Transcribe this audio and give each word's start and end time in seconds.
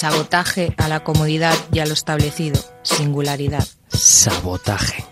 Sabotaje 0.00 0.72
a 0.76 0.86
la 0.86 1.00
comodidad 1.00 1.56
y 1.72 1.80
a 1.80 1.84
lo 1.84 1.92
establecido. 1.92 2.62
Singularidad. 2.82 3.66
Sabotaje. 3.88 5.04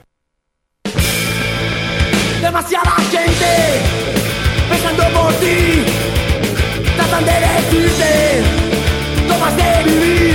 Demasiada 2.40 2.92
gente 3.10 3.80
pensando 4.70 5.02
por 5.12 5.32
ti. 5.40 5.82
Tratan 6.94 7.24
de 7.24 7.32
decirte 7.32 8.42
no 9.26 9.38
vas 9.40 9.56
de 9.56 9.90
vivir. 9.90 10.25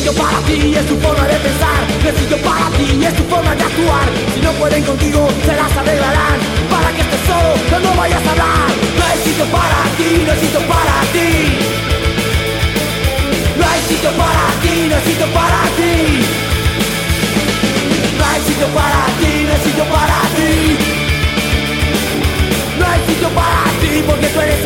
Sencillo 0.00 0.22
para 0.22 0.38
ti 0.46 0.74
es 0.74 0.86
tu 0.86 0.96
forma 0.96 1.26
de 1.26 1.36
pensar. 1.36 1.80
Sencillo 2.02 2.38
para 2.38 2.70
ti 2.70 3.04
es 3.04 3.14
tu 3.16 3.24
forma 3.24 3.54
de 3.54 3.62
actuar. 3.62 4.08
Si 4.32 4.40
no 4.40 4.50
pueden 4.52 4.82
contigo 4.82 5.28
se 5.44 5.54
las 5.54 5.76
arreglarán. 5.76 6.38
Para 6.70 6.90
que 6.92 7.02
estés 7.02 7.20
solo 7.28 7.52
no, 7.70 7.80
no 7.80 7.94
vayas 8.00 8.26
a 8.26 8.30
hablar. 8.30 8.68
No 8.96 9.04
hay 9.04 9.18
sitio 9.18 9.44
para 9.52 9.80
ti, 9.98 10.24
no 10.24 10.32
hay 10.32 10.40
sitio 10.40 10.60
para 10.72 10.96
ti. 11.12 11.28
No 13.58 13.64
hay 13.68 13.80
sitio 13.90 14.10
para 14.16 14.44
ti, 14.62 14.74
no 14.88 14.96
hay 14.96 15.04
sitio 15.04 15.26
para 15.36 15.62
ti. 15.76 15.92
No 18.16 18.24
hay 18.24 18.40
sitio 18.48 18.68
para 18.72 19.04
ti, 19.20 19.32
no 19.44 19.52
hay 19.52 19.60
sitio 19.68 19.84
para 19.84 20.18
ti. 20.36 20.50
No 22.78 22.84
hay 22.88 23.00
sitio 23.06 23.28
para 23.36 23.64
ti 23.82 24.02
porque 24.08 24.26
tú 24.28 24.40
eres 24.40 24.64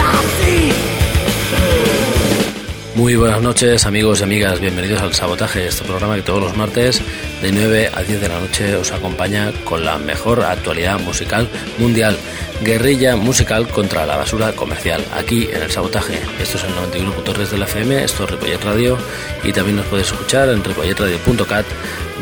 Muy 2.94 3.16
buenas 3.16 3.42
noches 3.42 3.86
amigos 3.86 4.20
y 4.20 4.22
amigas, 4.22 4.60
bienvenidos 4.60 5.02
al 5.02 5.12
Sabotaje, 5.12 5.66
este 5.66 5.84
programa 5.84 6.14
que 6.14 6.22
todos 6.22 6.40
los 6.40 6.56
martes 6.56 7.02
de 7.42 7.50
9 7.50 7.90
a 7.92 8.02
10 8.04 8.20
de 8.20 8.28
la 8.28 8.38
noche 8.38 8.76
os 8.76 8.92
acompaña 8.92 9.50
con 9.64 9.84
la 9.84 9.98
mejor 9.98 10.42
actualidad 10.42 11.00
musical 11.00 11.48
mundial, 11.78 12.16
guerrilla 12.62 13.16
musical 13.16 13.66
contra 13.66 14.06
la 14.06 14.16
basura 14.16 14.52
comercial, 14.52 15.04
aquí 15.12 15.48
en 15.52 15.62
el 15.62 15.72
Sabotaje. 15.72 16.20
Esto 16.40 16.56
es 16.56 16.64
el 16.64 16.70
91.3 16.70 17.48
de 17.48 17.58
la 17.58 17.64
FM, 17.64 18.04
esto 18.04 18.24
es 18.24 18.30
Ripollet 18.30 18.62
Radio 18.62 18.96
y 19.42 19.52
también 19.52 19.76
nos 19.78 19.86
puedes 19.86 20.12
escuchar 20.12 20.48
en 20.50 20.62
ripolletradio.cat 20.62 21.66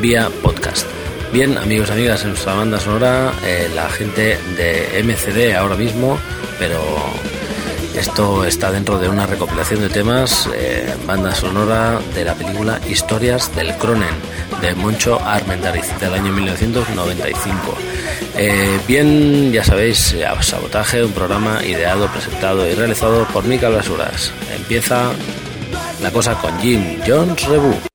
vía 0.01 0.31
podcast. 0.42 0.86
Bien, 1.34 1.59
amigos 1.59 1.91
y 1.91 1.92
amigas, 1.92 2.23
en 2.23 2.31
nuestra 2.31 2.55
banda 2.55 2.81
sonora, 2.81 3.34
eh, 3.45 3.70
la 3.75 3.91
gente 3.91 4.39
de 4.57 5.03
MCD 5.05 5.55
ahora 5.55 5.77
mismo, 5.77 6.19
pero 6.59 6.81
esto 7.97 8.45
está 8.45 8.71
dentro 8.71 8.98
de 8.98 9.09
una 9.09 9.27
recopilación 9.27 9.81
de 9.81 9.89
temas, 9.89 10.48
eh, 10.55 10.95
banda 11.07 11.35
sonora 11.35 12.01
de 12.15 12.25
la 12.25 12.35
película 12.35 12.81
Historias 12.89 13.55
del 13.55 13.75
Cronen, 13.77 14.15
de 14.61 14.75
Moncho 14.75 15.21
Armendariz, 15.21 15.87
del 16.01 16.15
año 16.15 16.33
1995. 16.33 17.77
Eh, 18.37 18.81
bien, 18.86 19.52
ya 19.52 19.63
sabéis, 19.63 20.13
eh, 20.14 20.27
Sabotaje, 20.41 21.05
un 21.05 21.13
programa 21.13 21.64
ideado, 21.64 22.07
presentado 22.08 22.69
y 22.69 22.75
realizado 22.75 23.27
por 23.29 23.45
Mica 23.45 23.69
Basuras. 23.69 24.33
Empieza 24.57 25.13
la 26.02 26.11
cosa 26.11 26.35
con 26.35 26.58
Jim 26.61 26.98
Jones 27.07 27.45
Rebu. 27.47 27.92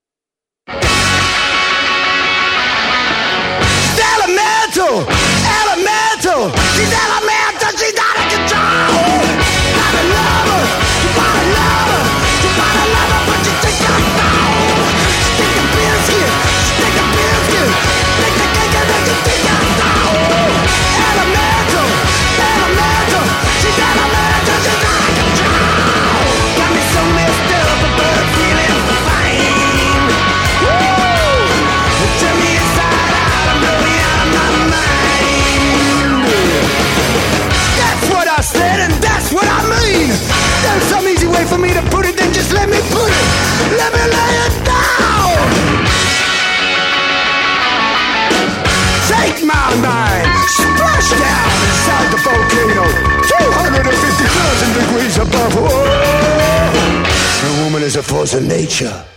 laws 58.27 58.33
of 58.33 58.47
nature. 58.47 59.16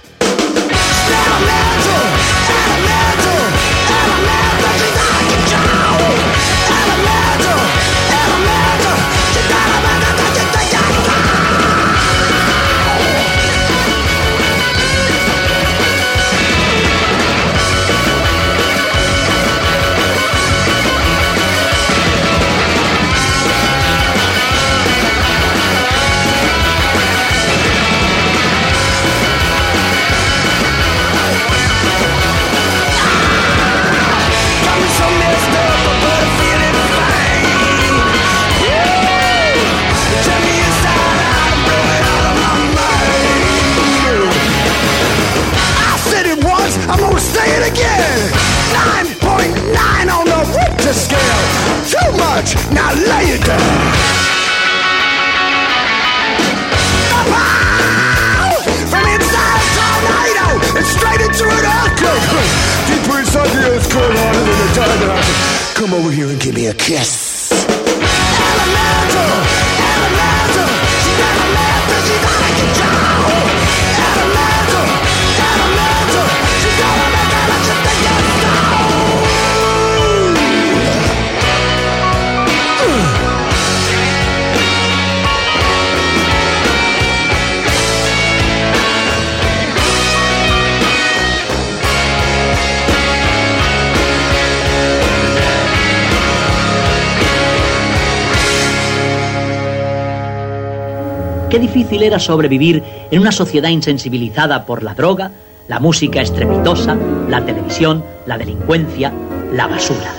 Difícil 101.91 102.07
era 102.07 102.21
sobrevivir 102.21 102.83
en 103.11 103.21
una 103.21 103.33
sociedad 103.33 103.69
insensibilizada 103.69 104.65
por 104.65 104.85
la 104.85 104.95
droga, 104.95 105.33
la 105.67 105.81
música 105.81 106.23
estrepitosa, 106.23 106.97
la 107.29 107.45
televisión, 107.45 108.05
la 108.27 108.39
delincuencia, 108.39 109.13
la 109.53 109.67
basura. 109.67 110.15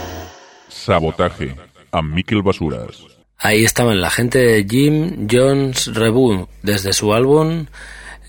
Sabotaje 0.68 1.56
a 1.92 2.02
Miquel 2.02 2.42
Basuras. 2.42 3.06
Ahí 3.38 3.64
estaban 3.64 4.02
la 4.02 4.10
gente 4.10 4.40
de 4.40 4.66
Jim 4.70 5.28
Jones 5.32 5.88
Reboot 5.94 6.50
desde 6.62 6.92
su 6.92 7.14
álbum 7.14 7.68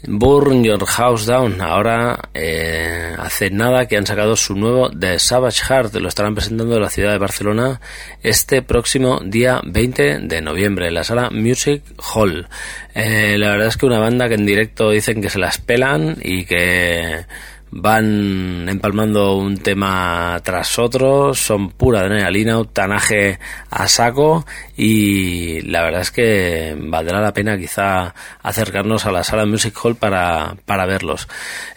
Burn 0.04 0.64
Your 0.64 0.84
House 0.84 1.26
Down. 1.26 1.60
Ahora, 1.60 2.18
eh, 2.34 3.14
hace 3.18 3.50
nada 3.50 3.86
que 3.86 3.96
han 3.96 4.06
sacado 4.06 4.36
su 4.36 4.54
nuevo 4.56 4.90
The 4.90 5.18
Savage 5.18 5.62
Heart. 5.62 5.94
Lo 5.94 6.08
estarán 6.08 6.34
presentando 6.34 6.74
en 6.74 6.82
la 6.82 6.90
ciudad 6.90 7.12
de 7.12 7.18
Barcelona 7.18 7.80
este 8.22 8.62
próximo 8.62 9.20
día 9.24 9.60
20 9.64 10.18
de 10.20 10.40
noviembre 10.42 10.88
en 10.88 10.94
la 10.94 11.04
sala 11.04 11.30
Music 11.30 11.82
Hall. 12.14 12.48
Eh, 12.94 13.36
la 13.38 13.50
verdad 13.50 13.68
es 13.68 13.76
que 13.76 13.86
una 13.86 14.00
banda 14.00 14.28
que 14.28 14.34
en 14.34 14.46
directo 14.46 14.90
dicen 14.90 15.22
que 15.22 15.30
se 15.30 15.38
las 15.38 15.58
pelan 15.58 16.16
y 16.20 16.44
que 16.46 17.24
van 17.74 18.68
empalmando 18.68 19.34
un 19.36 19.56
tema 19.56 20.38
tras 20.44 20.78
otro, 20.78 21.32
son 21.34 21.70
pura 21.70 22.00
adrenalina, 22.00 22.62
tanaje 22.70 23.38
a 23.70 23.88
saco 23.88 24.44
y 24.76 25.62
la 25.62 25.82
verdad 25.82 26.02
es 26.02 26.10
que 26.10 26.76
valdrá 26.78 27.22
la 27.22 27.32
pena 27.32 27.56
quizá 27.56 28.14
acercarnos 28.42 29.06
a 29.06 29.12
la 29.12 29.24
sala 29.24 29.46
Music 29.46 29.74
Hall 29.82 29.96
para, 29.96 30.54
para 30.66 30.84
verlos. 30.84 31.28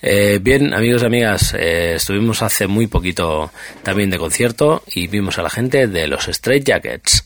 Eh, 0.01 0.39
bien, 0.41 0.73
amigos 0.73 1.01
y 1.01 1.05
amigas, 1.05 1.53
eh, 1.57 1.93
estuvimos 1.95 2.41
hace 2.41 2.67
muy 2.67 2.87
poquito 2.87 3.51
también 3.81 4.09
de 4.09 4.17
concierto 4.17 4.83
y 4.93 5.07
vimos 5.07 5.39
a 5.39 5.43
la 5.43 5.49
gente 5.49 5.87
de 5.87 6.07
los 6.07 6.27
Straight 6.27 6.65
Jackets. 6.65 7.25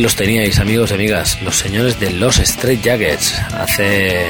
Los 0.00 0.16
teníais, 0.16 0.58
amigos 0.58 0.90
y 0.90 0.94
amigas, 0.94 1.42
los 1.42 1.56
señores 1.56 2.00
de 2.00 2.10
los 2.10 2.38
Straight 2.38 2.82
Jackets. 2.82 3.34
Hace 3.52 4.24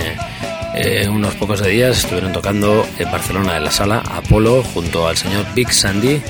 eh, 0.75 1.09
unos 1.09 1.35
pocos 1.37 1.65
días 1.65 1.99
estuvieron 1.99 2.33
tocando 2.33 2.87
en 2.99 3.11
Barcelona 3.11 3.57
en 3.57 3.65
la 3.65 3.71
sala 3.71 4.03
Apolo 4.11 4.65
junto 4.65 5.07
al 5.07 5.17
señor 5.17 5.47
Big 5.55 5.73
Sandy 5.73 6.21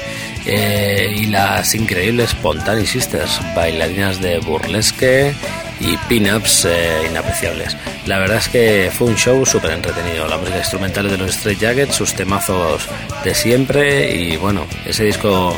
eh, 0.44 1.14
y 1.16 1.26
las 1.26 1.74
increíbles 1.74 2.34
Pontani 2.34 2.84
Sisters, 2.84 3.40
bailarinas 3.54 4.20
de 4.20 4.38
burlesque 4.40 5.32
y 5.80 5.96
pin-ups 6.08 6.66
eh, 6.66 7.06
inapreciables. 7.10 7.76
La 8.06 8.18
verdad 8.18 8.38
es 8.38 8.48
que 8.48 8.90
fue 8.92 9.08
un 9.08 9.16
show 9.16 9.46
súper 9.46 9.70
entretenido. 9.70 10.28
La 10.28 10.36
música 10.36 10.58
instrumental 10.58 11.08
de 11.08 11.16
los 11.16 11.30
Straight 11.30 11.60
Jackets, 11.60 11.94
sus 11.94 12.14
temazos 12.14 12.86
de 13.24 13.34
siempre 13.34 14.14
y 14.14 14.36
bueno, 14.36 14.66
ese 14.84 15.04
disco 15.04 15.56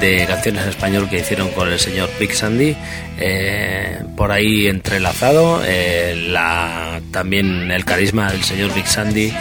de 0.00 0.26
canciones 0.26 0.62
en 0.62 0.68
español 0.70 1.08
que 1.08 1.18
hicieron 1.18 1.48
con 1.50 1.68
el 1.68 1.78
señor 1.78 2.08
Big 2.18 2.34
Sandy, 2.34 2.76
eh, 3.18 3.98
por 4.16 4.32
ahí 4.32 4.66
entrelazado, 4.66 5.62
eh, 5.64 6.14
la, 6.28 7.00
también 7.10 7.70
el 7.70 7.84
carisma 7.84 8.30
del 8.30 8.42
señor 8.42 8.74
Big 8.74 8.86
Sandy, 8.86 9.32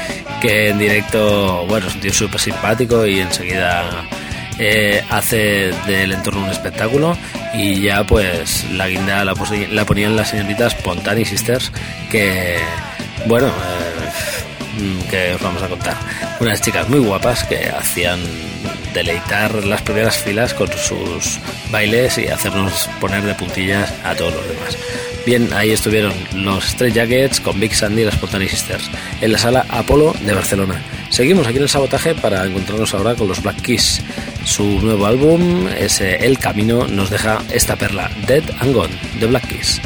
que 0.41 0.69
en 0.69 0.79
directo, 0.79 1.65
bueno, 1.67 1.87
es 1.87 1.95
un 1.95 2.01
tío 2.01 2.13
súper 2.13 2.39
simpático 2.39 3.05
y 3.05 3.19
enseguida 3.19 4.07
eh, 4.59 5.03
hace 5.09 5.71
del 5.85 6.13
entorno 6.13 6.43
un 6.43 6.49
espectáculo. 6.49 7.17
Y 7.53 7.81
ya 7.81 8.05
pues 8.05 8.65
la 8.71 8.87
guinda 8.87 9.23
la, 9.25 9.33
la 9.71 9.85
ponían 9.85 10.15
las 10.15 10.29
señoritas 10.29 10.75
Pontani 10.75 11.25
Sisters 11.25 11.71
que 12.11 12.57
bueno 13.25 13.47
eh, 13.47 13.76
que 15.09 15.33
os 15.33 15.41
vamos 15.41 15.61
a 15.63 15.67
contar 15.67 15.97
unas 16.39 16.61
chicas 16.61 16.87
muy 16.89 16.99
guapas 16.99 17.43
que 17.43 17.69
hacían 17.69 18.19
deleitar 18.93 19.65
las 19.65 19.81
primeras 19.81 20.17
filas 20.17 20.53
con 20.53 20.67
sus 20.69 21.39
bailes 21.71 22.17
y 22.17 22.27
hacernos 22.27 22.89
poner 22.99 23.23
de 23.23 23.35
puntillas 23.35 23.93
a 24.03 24.15
todos 24.15 24.33
los 24.33 24.47
demás. 24.47 24.77
Bien, 25.25 25.49
ahí 25.53 25.71
estuvieron 25.71 26.13
los 26.33 26.63
Stray 26.63 26.91
Jackets 26.93 27.41
con 27.41 27.59
Big 27.59 27.75
Sandy 27.75 28.03
y 28.03 28.05
las 28.05 28.15
Pontani 28.15 28.47
Sisters 28.47 28.89
en 29.19 29.33
la 29.33 29.37
sala 29.37 29.65
Apolo 29.69 30.15
de 30.21 30.33
Barcelona. 30.33 30.81
Seguimos 31.09 31.45
aquí 31.45 31.57
en 31.57 31.63
el 31.63 31.69
sabotaje 31.69 32.15
para 32.15 32.45
encontrarnos 32.45 32.93
ahora 32.93 33.13
con 33.13 33.27
los 33.27 33.41
Black 33.43 33.61
Keys. 33.61 34.01
Su 34.45 34.63
nuevo 34.81 35.05
álbum, 35.05 35.67
ese 35.67 36.25
El 36.25 36.39
Camino, 36.39 36.87
nos 36.87 37.09
deja 37.09 37.39
esta 37.51 37.75
perla, 37.75 38.09
Dead 38.25 38.43
and 38.59 38.73
Gone, 38.73 38.93
de 39.19 39.27
Black 39.27 39.47
Keys. 39.47 39.81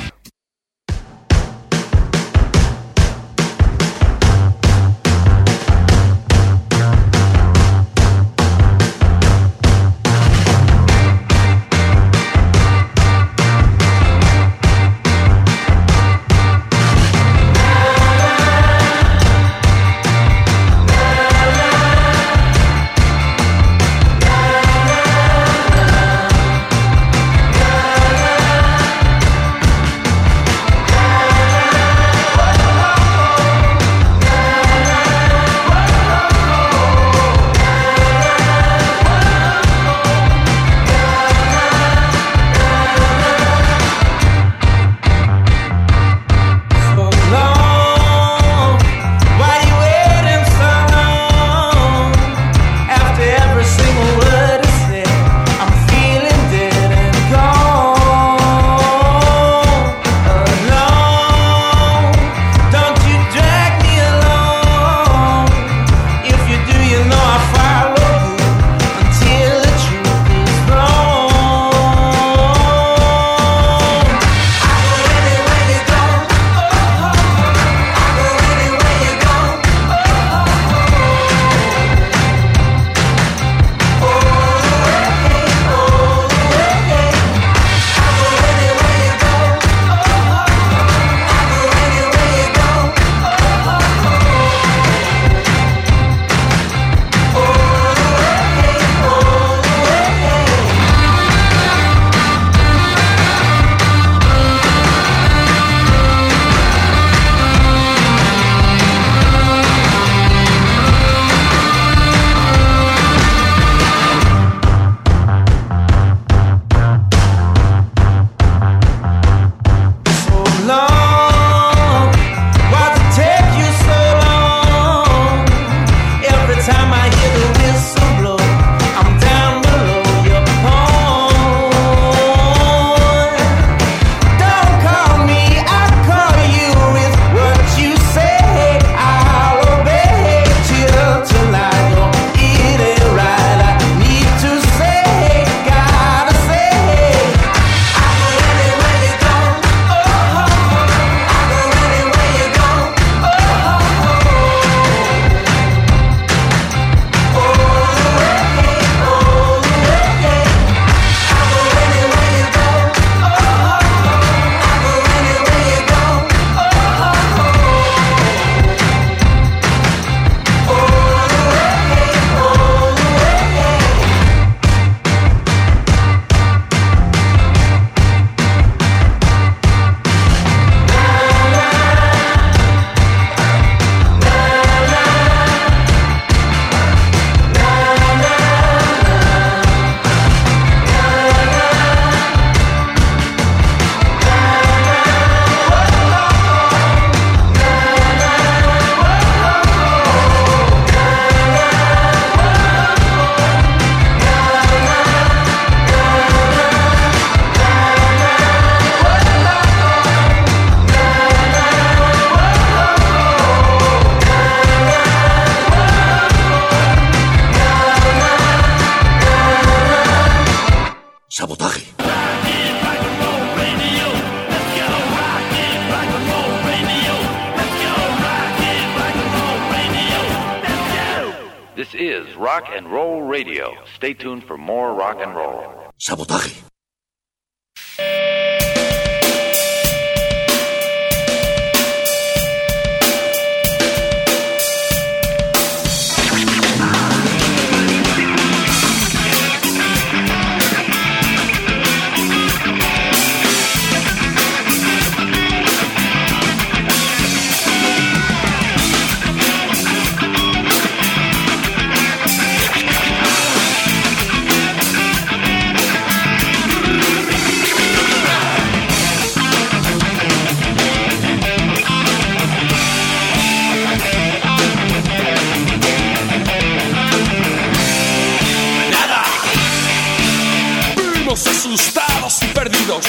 Roll. 236.09 236.40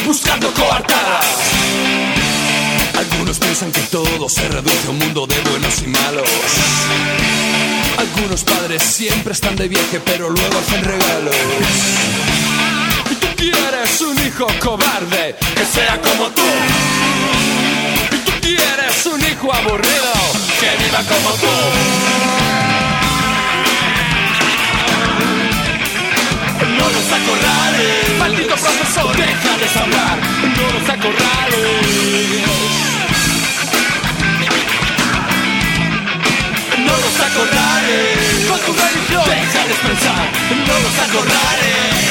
Buscando 0.00 0.52
coartadas. 0.54 1.26
Algunos 2.96 3.38
piensan 3.38 3.72
que 3.72 3.80
todo 3.82 4.28
se 4.28 4.48
reduce 4.48 4.86
a 4.86 4.90
un 4.90 4.98
mundo 4.98 5.26
de 5.26 5.38
buenos 5.50 5.82
y 5.82 5.86
malos. 5.86 6.28
Algunos 7.98 8.44
padres 8.44 8.82
siempre 8.82 9.32
están 9.32 9.56
de 9.56 9.68
viaje, 9.68 10.00
pero 10.04 10.28
luego 10.30 10.58
hacen 10.58 10.84
regalos. 10.84 11.36
Y 13.10 13.14
tú 13.16 13.26
quieres 13.36 14.00
un 14.00 14.18
hijo 14.26 14.46
cobarde 14.60 15.36
que 15.54 15.64
sea 15.64 16.00
como 16.00 16.28
tú. 16.30 16.42
Y 18.12 18.18
tú 18.18 18.32
quieres 18.40 19.06
un 19.06 19.20
hijo 19.20 19.52
aburrido 19.52 20.12
que 20.60 20.84
viva 20.84 21.02
como 21.04 21.30
tú. 21.36 22.41
No 26.78 26.90
los 26.90 27.12
acorrales, 27.12 28.18
maldito 28.18 28.56
profesor, 28.56 29.16
déjales 29.16 29.76
hablar. 29.76 30.18
No 30.56 30.78
los 30.78 30.88
acorrales. 30.88 31.72
No 36.78 36.92
los 37.04 37.20
acorrales, 37.20 38.46
con 38.48 38.60
tu 38.60 38.72
religión, 38.72 39.24
déjales 39.26 39.78
pensar. 39.78 40.24
No 40.66 40.74
los 40.80 40.98
acorrales. 41.08 42.02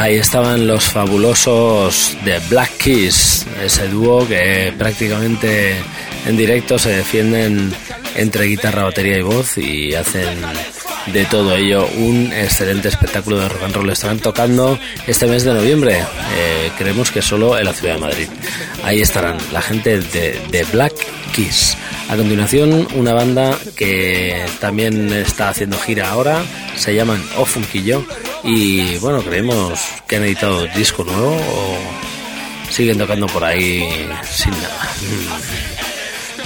Ahí 0.00 0.16
estaban 0.16 0.66
los 0.66 0.84
fabulosos 0.86 2.16
de 2.24 2.38
Black 2.48 2.70
Keys, 2.78 3.46
ese 3.62 3.86
dúo 3.88 4.26
que 4.26 4.72
prácticamente 4.78 5.76
en 6.26 6.36
directo 6.38 6.78
se 6.78 6.88
defienden 6.88 7.70
entre 8.20 8.44
guitarra, 8.44 8.84
batería 8.84 9.18
y 9.18 9.22
voz 9.22 9.56
y 9.56 9.94
hacen 9.94 10.38
de 11.06 11.24
todo 11.24 11.56
ello 11.56 11.88
un 11.96 12.30
excelente 12.32 12.88
espectáculo 12.88 13.38
de 13.38 13.48
rock 13.48 13.62
and 13.64 13.74
roll. 13.74 13.90
Estarán 13.90 14.18
tocando 14.18 14.78
este 15.06 15.26
mes 15.26 15.44
de 15.44 15.54
noviembre, 15.54 15.98
eh, 16.36 16.70
creemos 16.76 17.10
que 17.10 17.22
solo 17.22 17.58
en 17.58 17.64
la 17.64 17.72
ciudad 17.72 17.94
de 17.94 18.00
Madrid. 18.00 18.28
Ahí 18.84 19.00
estarán 19.00 19.38
la 19.52 19.62
gente 19.62 20.00
de, 20.00 20.38
de 20.50 20.64
Black 20.64 20.92
Keys. 21.34 21.78
A 22.10 22.16
continuación, 22.16 22.86
una 22.94 23.14
banda 23.14 23.56
que 23.74 24.44
también 24.60 25.12
está 25.12 25.48
haciendo 25.48 25.78
gira 25.78 26.10
ahora, 26.10 26.42
se 26.76 26.94
llaman 26.94 27.22
O 27.38 27.46
Funquillo 27.46 28.04
y 28.44 28.96
bueno, 28.98 29.22
creemos 29.22 29.80
que 30.06 30.16
han 30.16 30.24
editado 30.24 30.66
disco 30.66 31.04
nuevo 31.04 31.36
o 31.36 31.78
siguen 32.70 32.98
tocando 32.98 33.26
por 33.28 33.44
ahí 33.44 34.08
sin 34.24 34.52
nada. 34.52 34.92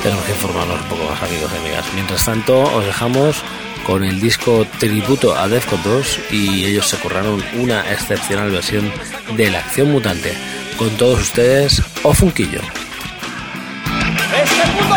Tenemos 0.04 0.26
que 0.26 0.32
informarnos 0.32 0.82
un 0.82 0.88
poco 0.88 1.04
más, 1.10 1.22
amigos 1.22 1.50
y 1.54 1.56
amigas. 1.56 1.86
Mientras 1.94 2.26
tanto, 2.26 2.60
os 2.60 2.84
dejamos 2.84 3.42
con 3.86 4.04
el 4.04 4.20
disco 4.20 4.66
tributo 4.78 5.34
a 5.34 5.48
Defcon 5.48 5.82
2 5.82 6.20
y 6.30 6.66
ellos 6.66 6.86
se 6.86 6.98
curraron 6.98 7.42
una 7.54 7.90
excepcional 7.90 8.50
versión 8.50 8.92
de 9.34 9.50
la 9.50 9.60
acción 9.60 9.90
mutante. 9.90 10.34
Con 10.76 10.90
todos 10.98 11.22
ustedes, 11.22 11.82
O 12.02 12.12
Funquillo. 12.12 12.60
Este 14.36 14.66
mundo 14.72 14.94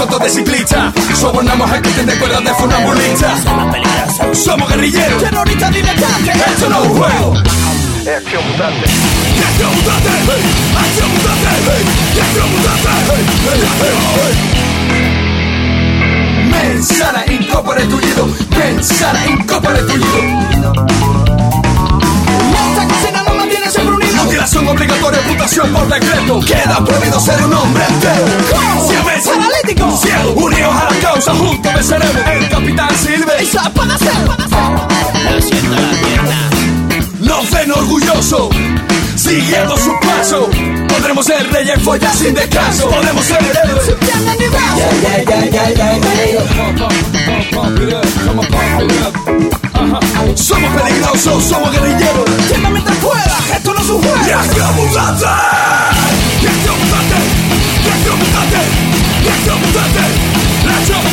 la 0.00 0.06
parada 0.06 0.24
de 0.24 0.30
ciclista 0.30 0.92
Sobornamos 1.14 1.70
a 1.70 1.82
que 1.82 1.90
de 1.90 2.18
cuerdas 2.18 2.44
de 2.44 2.54
funambulista 2.54 3.36
Somos 3.42 3.72
peligrosos 3.72 4.38
Somos 4.38 4.68
guerrilleros 4.68 5.22
Terroristas 5.22 5.74
diletantes. 5.74 6.36
Esto 6.36 6.68
no 6.68 6.82
es 6.82 6.88
un 6.88 6.96
juego 6.96 7.34
acción 8.00 8.42
mutante. 8.50 8.86
¡Acción 8.86 9.76
mutante! 9.76 10.08
¡Acción 10.78 11.10
mutante! 11.12 11.48
¡Acción 12.18 12.50
mutante! 12.50 12.80
Mensana 16.50 17.24
incorpore 17.26 17.84
tullido 17.84 18.28
Mensana 18.58 19.26
incorpore 19.26 19.82
tullido 19.82 20.18
Esta 22.70 22.88
cocina 22.88 23.22
nos 23.22 23.36
mantiene 23.36 23.70
siempre 23.70 23.99
Mutilación 24.40 24.68
obligatoria, 24.68 25.20
amputación 25.20 25.70
por 25.70 25.86
decreto 25.86 26.40
Queda 26.40 26.82
prohibido 26.82 27.20
ser 27.20 27.44
un 27.44 27.52
hombre 27.52 27.84
entero. 27.86 28.24
Siempre 28.88 29.20
Paralítico. 29.22 29.98
Ciego, 29.98 30.30
unidos 30.30 30.74
a 30.74 30.90
la 30.90 30.98
causa, 31.00 31.34
juntos 31.34 31.74
venceremos 31.74 32.16
El 32.26 32.48
capitán 32.48 32.88
Silve 32.96 33.34
Esa 33.38 33.70
para 33.74 33.94
hacer. 33.96 34.08
Nos 37.20 37.50
ven 37.50 37.70
orgulloso 37.70 38.48
Siguiendo 39.14 39.76
su 39.76 39.92
paso 40.00 40.48
Podremos 40.88 41.26
ser 41.26 41.52
reyes 41.52 41.82
follas 41.82 42.16
sin 42.16 42.32
descanso 42.32 42.88
Podemos 42.88 43.22
ser 43.26 43.42
héroes 43.42 43.94
Pierna 44.00 44.34
ni 44.36 44.46
brazo. 44.46 44.88
Somos 50.34 50.82
peligrosos, 50.82 51.44
somos 51.44 51.70
guerrilleros 51.72 52.24
Tienda 52.48 52.68
mientras 52.70 52.96
pueda. 52.98 53.38
Esto 53.54 53.72
no 53.72 53.80
es 53.80 53.88
un 53.88 54.02
juego. 54.02 54.16
¡Reacción 54.16 54.76
mutante! 54.76 55.26
¡Reacción 56.42 56.78
mutante! 56.78 57.16
¡Reacción 59.24 61.10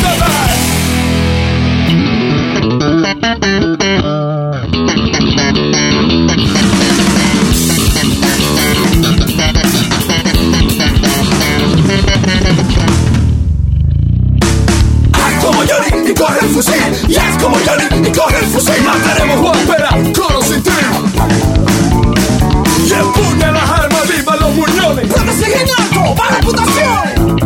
fusil. 16.62 17.08
Y 17.08 17.14
es 17.14 17.42
como 17.42 17.56
Johnny 17.56 18.08
y 18.08 18.12
coge 18.12 18.36
el 18.38 18.46
fusil. 18.46 18.82
Mataremos 18.82 19.56
ópera 19.56 19.88
con 19.90 20.36
o 20.36 20.42
sin 20.42 20.62
Y 22.86 22.92
empuña 22.92 23.52
las 23.52 23.70
armas, 23.70 24.08
viva 24.08 24.36
los 24.36 24.54
muñones. 24.54 25.06
Plata 25.06 25.32
seguimiento, 25.32 26.14
baja 26.16 26.36
reputación 26.36 27.36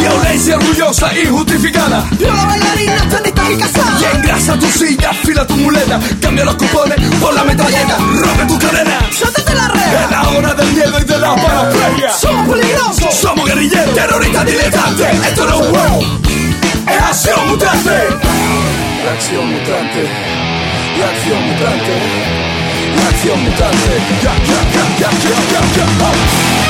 Violencia 0.00 0.56
orgullosa 0.56 1.18
y 1.18 1.26
justificada. 1.26 2.04
Viola 2.12 2.44
bailarina, 2.44 3.08
tenista 3.08 3.50
y 3.50 3.58
casada. 3.58 4.00
Y 4.00 4.16
engrasa 4.16 4.58
tu 4.58 4.66
silla, 4.66 5.10
afila 5.10 5.46
tu 5.46 5.56
muleta. 5.56 6.00
Cambia 6.20 6.44
los 6.44 6.54
cupones 6.54 7.00
por 7.20 7.34
la 7.34 7.42
metralleta. 7.42 7.96
Rompe 7.98 8.44
tu 8.46 8.58
cadena, 8.58 8.98
suéltate 9.10 9.54
la 9.54 9.68
red. 9.68 10.04
Es 10.04 10.10
la 10.10 10.28
hora 10.28 10.54
del 10.54 10.72
miedo 10.72 11.00
y 11.00 11.04
de 11.04 11.18
la 11.18 11.34
paraplegia. 11.34 12.12
Somos 12.12 12.48
peligrosos, 12.48 13.14
somos 13.14 13.44
guerrilleros 13.46 13.94
Terroristas 13.94 14.46
diletantes, 14.46 15.26
esto 15.26 15.46
no 15.46 15.54
es 15.54 15.60
un 15.60 15.74
juego. 15.74 16.45
è 16.86 16.94
azione 16.94 17.46
mutante 17.46 18.08
L'azione 19.04 19.44
mutante 19.52 20.08
Reacción 22.96 23.42
mutante 23.42 24.00
ya, 24.22 24.32
ya, 24.32 24.60
ya, 24.72 24.84
ya, 24.98 25.10
ya, 25.20 25.60
ya, 25.76 25.84
mutante 25.98 26.65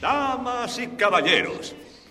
Damas 0.00 0.78
y 0.78 0.86
caballeros, 0.88 1.74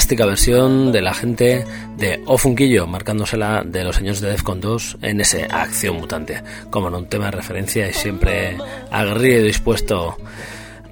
Fantástica 0.00 0.24
versión 0.24 0.92
de 0.92 1.02
la 1.02 1.12
gente 1.12 1.66
de 1.98 2.22
O 2.24 2.38
Funquillo, 2.38 2.86
marcándosela 2.86 3.62
de 3.66 3.84
los 3.84 3.96
señores 3.96 4.22
de 4.22 4.30
Defcon 4.30 4.58
2 4.58 4.96
en 5.02 5.20
ese 5.20 5.44
Acción 5.44 5.96
Mutante. 5.96 6.42
Como 6.70 6.88
no, 6.88 6.96
un 6.96 7.06
tema 7.06 7.26
de 7.26 7.32
referencia 7.32 7.86
y 7.86 7.92
siempre 7.92 8.56
aguerrido 8.90 9.40
y 9.42 9.48
dispuesto 9.48 10.16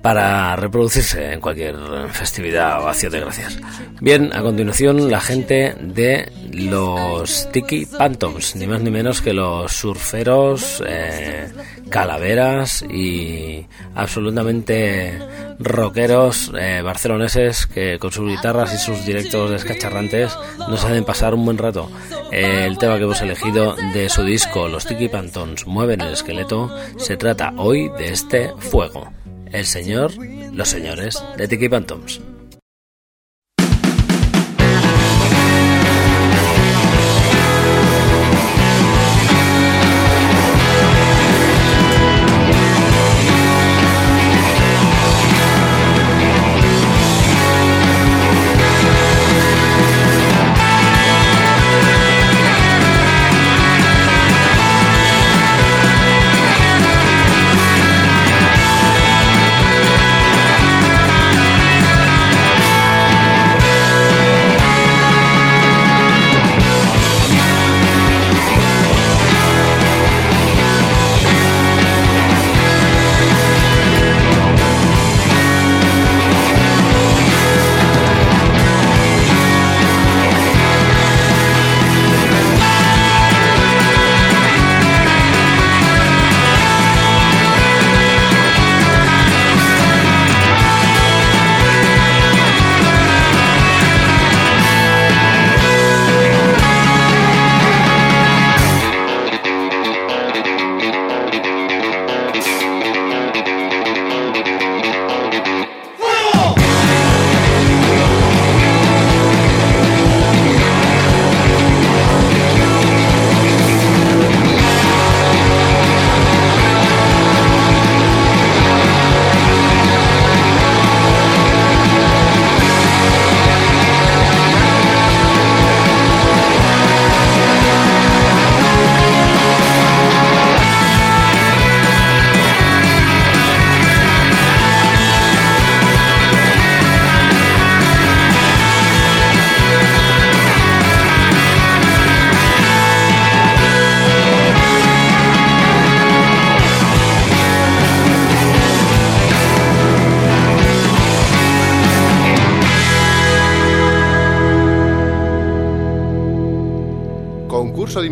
para 0.03 0.57
reproducirse 0.57 1.33
en 1.33 1.41
cualquier 1.41 1.77
festividad 2.11 2.83
o 2.83 2.89
acción 2.89 3.13
de 3.13 3.21
gracias. 3.21 3.59
Bien, 4.01 4.31
a 4.33 4.43
continuación 4.43 5.11
la 5.11 5.21
gente 5.21 5.75
de 5.81 6.31
los 6.53 7.51
Tiki 7.53 7.87
Phantoms, 7.87 8.57
ni 8.57 8.67
más 8.67 8.81
ni 8.81 8.91
menos 8.91 9.21
que 9.21 9.33
los 9.33 9.73
surferos, 9.73 10.83
eh, 10.87 11.49
calaveras 11.89 12.83
y 12.83 13.67
absolutamente 13.95 15.19
rockeros 15.59 16.53
eh, 16.59 16.81
barceloneses 16.83 17.67
que 17.67 17.99
con 17.99 18.13
sus 18.13 18.29
guitarras 18.29 18.75
y 18.75 18.79
sus 18.79 19.05
directos 19.05 19.51
descacharrantes 19.51 20.37
nos 20.59 20.85
hacen 20.85 21.05
pasar 21.05 21.35
un 21.35 21.45
buen 21.45 21.59
rato. 21.59 21.91
Eh, 22.31 22.65
el 22.67 22.79
tema 22.79 22.97
que 22.99 23.05
hemos 23.05 23.21
elegido 23.23 23.75
de 23.95 24.09
su 24.09 24.23
disco 24.23 24.69
Los 24.69 24.87
Tiki 24.87 25.09
Phantoms 25.09 25.67
mueven 25.67 26.01
el 26.01 26.13
esqueleto 26.13 26.71
se 26.99 27.17
trata 27.17 27.53
hoy 27.57 27.89
de 27.99 28.13
este 28.13 28.53
fuego. 28.59 29.18
El 29.53 29.67
señor, 29.67 30.13
los 30.53 30.69
señores 30.69 31.23
de 31.37 31.49
Tiki 31.49 31.69
Phantoms. 31.69 32.21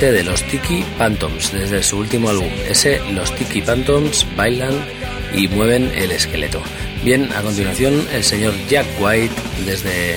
de 0.00 0.24
los 0.24 0.42
Tiki 0.44 0.82
Phantoms 0.96 1.52
desde 1.52 1.82
su 1.82 1.98
último 1.98 2.30
álbum. 2.30 2.48
Ese, 2.66 3.00
los 3.12 3.34
Tiki 3.36 3.60
Phantoms 3.60 4.26
bailan 4.34 4.72
y 5.34 5.46
mueven 5.48 5.92
el 5.94 6.10
esqueleto. 6.10 6.62
Bien, 7.04 7.30
a 7.34 7.42
continuación 7.42 8.06
el 8.12 8.24
señor 8.24 8.54
Jack 8.68 8.86
White 8.98 9.34
desde 9.66 10.16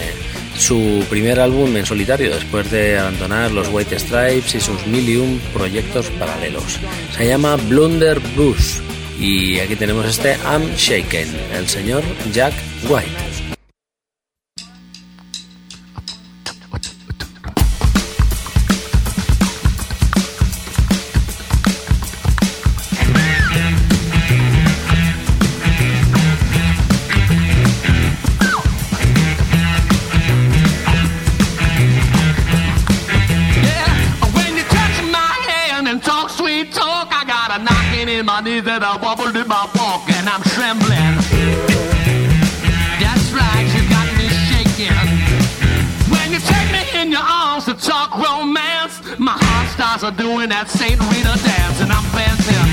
su 0.57 1.05
primer 1.09 1.39
álbum 1.39 1.75
en 1.75 1.85
solitario 1.85 2.33
después 2.33 2.71
de 2.71 2.97
abandonar 2.97 3.51
los 3.51 3.67
White 3.69 3.99
Stripes 3.99 4.55
y 4.55 4.61
sus 4.61 4.87
mil 4.87 5.39
proyectos 5.53 6.09
paralelos. 6.11 6.79
Se 7.17 7.27
llama 7.27 7.57
Blunderbuss 7.57 8.81
y 9.19 9.59
aquí 9.59 9.75
tenemos 9.75 10.05
este 10.05 10.37
I'm 10.45 10.73
Shaken, 10.75 11.27
el 11.57 11.67
señor 11.67 12.03
Jack 12.31 12.53
White. 12.89 13.22
are 50.03 50.11
doing 50.11 50.51
at 50.51 50.69
St. 50.69 50.99
Rita 50.99 51.39
Dance, 51.45 51.79
and 51.79 51.91
I'm 51.91 52.03
Van 52.11 52.72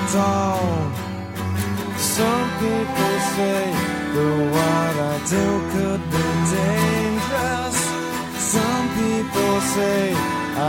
At 0.00 0.16
all. 0.16 0.92
Some 1.98 2.48
people 2.62 3.14
say 3.36 3.62
the 4.14 4.28
what 4.54 4.94
I 5.12 5.16
do 5.34 5.46
could 5.72 6.02
be 6.14 6.26
dangerous. 6.56 7.78
Some 8.54 8.86
people 8.98 9.54
say 9.74 10.02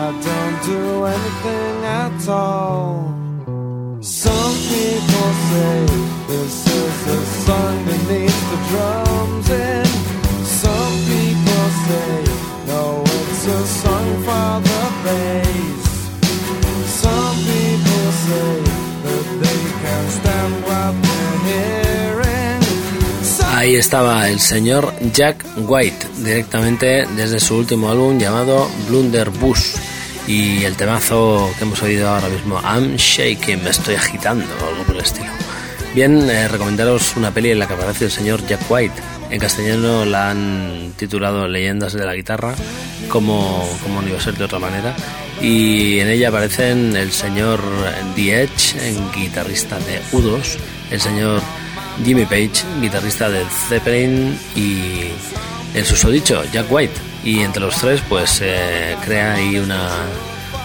I 0.04 0.08
don't 0.28 0.58
do 0.74 0.82
anything 1.16 1.78
at 2.04 2.28
all. 2.28 2.96
Some 4.02 4.56
people 4.74 5.32
say 5.50 5.78
this 6.28 6.56
is 6.80 7.08
a 7.08 7.22
song 7.46 7.76
that 7.88 8.02
needs 8.12 8.42
the 8.52 8.60
drums 8.70 9.50
in. 9.50 9.86
Some 10.62 10.96
people 11.12 11.68
say 11.86 12.14
no, 12.72 13.04
it's 13.06 13.46
a 13.48 13.62
song 13.82 14.10
for 14.26 14.50
the 14.68 14.82
bass. 15.04 15.51
Ahí 23.62 23.76
estaba 23.76 24.28
el 24.28 24.40
señor 24.40 24.92
Jack 25.14 25.46
White, 25.56 26.08
directamente 26.18 27.06
desde 27.16 27.40
su 27.40 27.58
último 27.58 27.92
álbum 27.92 28.18
llamado 28.18 28.68
Blunderbuss. 28.88 29.76
Y 30.26 30.64
el 30.64 30.76
temazo 30.76 31.48
que 31.58 31.66
hemos 31.66 31.80
oído 31.84 32.10
ahora 32.10 32.28
mismo, 32.30 32.60
I'm 32.62 32.96
Shaking, 32.96 33.64
me 33.64 33.70
estoy 33.70 33.94
agitando, 33.94 34.46
algo 34.68 34.84
por 34.84 34.96
el 34.96 35.04
estilo. 35.04 35.30
Bien, 35.94 36.28
eh, 36.28 36.48
recomendaros 36.48 37.16
una 37.18 37.30
peli 37.30 37.52
en 37.52 37.60
la 37.60 37.68
que 37.68 37.76
aparece 37.76 38.06
el 38.06 38.12
señor 38.12 38.44
Jack 38.48 38.62
White. 38.68 38.96
En 39.30 39.40
castellano 39.40 40.06
la 40.06 40.32
han 40.32 40.94
titulado 40.98 41.48
Leyendas 41.48 41.94
de 41.94 42.04
la 42.04 42.16
guitarra, 42.16 42.56
como, 43.10 43.64
como 43.84 44.02
no 44.02 44.08
iba 44.08 44.18
a 44.18 44.22
ser 44.22 44.38
de 44.40 44.46
otra 44.46 44.58
manera. 44.58 44.96
Y 45.42 46.00
en 46.00 46.10
ella 46.10 46.30
aparecen 46.30 46.96
el 46.96 47.12
señor 47.12 47.62
The 48.16 48.44
Edge, 48.44 48.76
guitarrista 49.16 49.80
de 49.80 50.02
U2, 50.12 50.58
el 50.92 51.02
señor 51.02 51.42
Jimmy 52.06 52.26
Page, 52.26 52.64
guitarrista 52.80 53.30
de 53.30 53.44
Zeppelin 53.68 54.38
y 54.56 55.06
el 55.74 55.86
susodicho 55.86 56.44
Jack 56.52 56.72
White. 56.72 56.94
Y 57.24 57.40
entre 57.40 57.62
los 57.62 57.76
tres 57.76 58.02
pues 58.08 58.30
se 58.30 58.96
crea 59.04 59.34
ahí 59.34 59.58
una, 59.58 59.90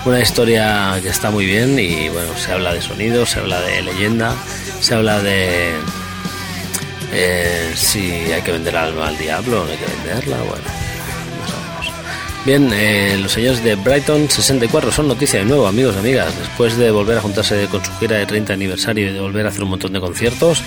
una 0.04 0.20
historia 0.20 0.98
que 1.02 1.08
está 1.08 1.30
muy 1.30 1.46
bien 1.46 1.78
y 1.78 2.08
bueno, 2.10 2.36
se 2.36 2.52
habla 2.52 2.74
de 2.74 2.82
sonido, 2.82 3.24
se 3.24 3.40
habla 3.40 3.60
de 3.62 3.82
leyenda, 3.82 4.34
se 4.80 4.94
habla 4.94 5.22
de 5.22 5.72
eh, 7.12 7.72
si 7.74 8.10
hay 8.10 8.42
que 8.42 8.52
vender 8.52 8.76
alma 8.76 9.08
al 9.08 9.16
diablo 9.16 9.64
no 9.64 9.70
hay 9.70 9.78
que 9.78 9.86
venderla, 9.86 10.36
bueno. 10.38 10.85
Bien, 12.46 12.70
eh, 12.72 13.18
los 13.20 13.32
señores 13.32 13.64
de 13.64 13.74
Brighton 13.74 14.30
64 14.30 14.92
son 14.92 15.08
noticia 15.08 15.40
de 15.40 15.44
nuevo, 15.44 15.66
amigos 15.66 15.96
y 15.96 15.98
amigas. 15.98 16.38
Después 16.38 16.76
de 16.76 16.92
volver 16.92 17.18
a 17.18 17.20
juntarse 17.20 17.66
con 17.66 17.84
su 17.84 17.90
gira 17.94 18.18
de 18.18 18.26
30 18.26 18.52
aniversario 18.52 19.10
y 19.10 19.12
de 19.12 19.18
volver 19.18 19.46
a 19.46 19.48
hacer 19.48 19.64
un 19.64 19.70
montón 19.70 19.92
de 19.92 19.98
conciertos, 19.98 20.62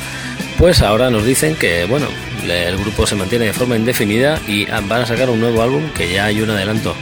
pues 0.58 0.82
ahora 0.82 1.10
nos 1.10 1.26
dicen 1.26 1.56
que, 1.56 1.86
bueno, 1.86 2.08
el 2.46 2.78
grupo 2.80 3.08
se 3.08 3.16
mantiene 3.16 3.46
de 3.46 3.54
forma 3.54 3.78
indefinida 3.78 4.42
y 4.46 4.70
ah, 4.70 4.82
van 4.90 5.04
a 5.04 5.06
sacar 5.06 5.30
un 5.30 5.40
nuevo 5.40 5.62
álbum 5.62 5.90
que 5.96 6.12
ya 6.12 6.26
hay 6.26 6.42
un 6.42 6.50
adelanto. 6.50 6.94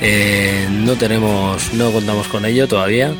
Eh, 0.00 0.64
no 0.70 0.94
tenemos, 0.94 1.74
no 1.74 1.90
contamos 1.90 2.28
con 2.28 2.44
ello 2.44 2.68
todavía, 2.68 3.12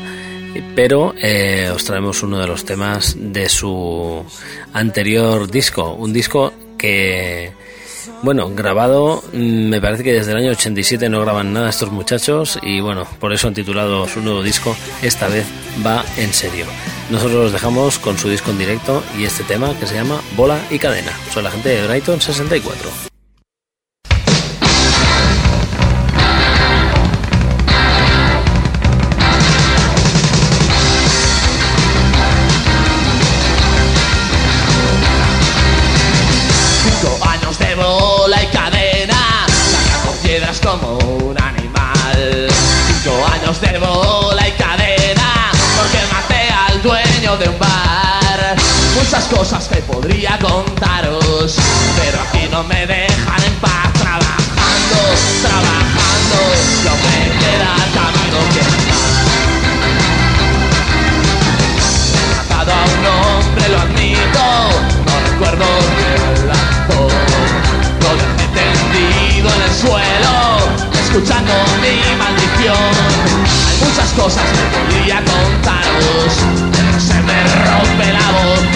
pero 0.75 1.13
eh, 1.21 1.69
os 1.75 1.83
traemos 1.83 2.23
uno 2.23 2.39
de 2.39 2.47
los 2.47 2.63
temas 2.63 3.17
de 3.19 3.49
su 3.49 4.23
anterior 4.71 5.51
disco, 5.51 5.91
un 5.91 6.13
disco 6.13 6.53
que, 6.77 7.51
bueno, 8.21 8.49
grabado, 8.49 9.23
mm, 9.33 9.69
me 9.69 9.81
parece 9.81 10.03
que 10.03 10.13
desde 10.13 10.31
el 10.31 10.37
año 10.37 10.51
87 10.51 11.09
no 11.09 11.21
graban 11.21 11.53
nada 11.53 11.69
estos 11.69 11.91
muchachos 11.91 12.59
y 12.61 12.79
bueno, 12.81 13.07
por 13.19 13.33
eso 13.33 13.47
han 13.47 13.53
titulado 13.53 14.07
su 14.07 14.21
nuevo 14.21 14.43
disco, 14.43 14.75
esta 15.01 15.27
vez 15.27 15.45
va 15.85 16.03
en 16.17 16.33
serio. 16.33 16.65
Nosotros 17.09 17.43
los 17.43 17.51
dejamos 17.51 17.99
con 17.99 18.17
su 18.17 18.29
disco 18.29 18.51
en 18.51 18.57
directo 18.57 19.03
y 19.17 19.25
este 19.25 19.43
tema 19.43 19.77
que 19.79 19.87
se 19.87 19.95
llama 19.95 20.21
Bola 20.35 20.59
y 20.69 20.79
Cadena. 20.79 21.11
Soy 21.33 21.43
la 21.43 21.51
gente 21.51 21.69
de 21.69 21.87
Brighton 21.87 22.21
64. 22.21 23.10
Podría 50.01 50.37
contaros, 50.39 51.55
pero 51.95 52.17
aquí 52.21 52.47
no 52.49 52.63
me 52.63 52.87
dejan 52.87 53.43
en 53.43 53.53
paz 53.61 53.93
trabajando, 53.93 54.97
trabajando. 55.43 56.37
No 56.85 56.93
me 57.05 57.17
queda 57.41 57.71
camino 57.97 58.39
que. 58.53 58.61
He 62.17 62.25
matado 62.35 62.71
a 62.71 62.83
un 62.83 63.05
hombre, 63.05 63.63
lo 63.69 63.79
admito, 63.79 64.45
no 65.05 65.13
recuerdo 65.29 65.65
el 66.15 66.49
actor. 66.49 67.11
Lo 68.01 68.09
dejé 68.21 68.45
tendido 68.57 69.47
en 69.53 69.61
el 69.61 69.73
suelo, 69.83 70.35
escuchando 71.03 71.53
mi 71.81 71.95
maldición. 72.17 72.91
Hay 73.67 73.77
muchas 73.85 74.09
cosas 74.13 74.45
que 74.49 74.63
podría 74.75 75.17
contaros, 75.17 76.31
pero 76.71 76.99
se 76.99 77.21
me 77.21 77.37
rompe 77.65 78.13
la 78.13 78.31
voz 78.31 78.70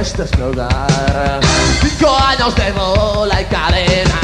este 0.00 0.24
es 0.24 0.36
mi 0.38 0.42
hogar. 0.42 1.40
Cinco 1.80 2.16
años 2.18 2.54
de 2.56 2.72
bola 2.72 3.40
y 3.40 3.44
cadena. 3.44 4.20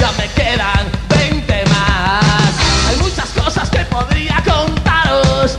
Ya 0.00 0.10
me 0.18 0.28
quedan 0.30 0.86
20 1.08 1.64
más. 1.66 2.52
Hay 2.88 2.96
muchas 2.96 3.28
que 3.70 3.84
podría 3.84 4.42
contaros, 4.44 5.56